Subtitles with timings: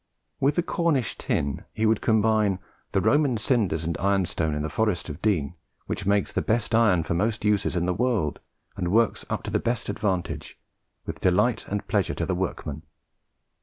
[0.39, 2.57] With the Cornish tin he would combine
[2.91, 5.53] "the Roman cinders and iron stone in the Forest of Dean,
[5.85, 8.39] which makes the best iron for most uses in the world,
[8.75, 10.57] and works up to the best advantage,
[11.05, 12.81] with delight and pleasure to the workmen."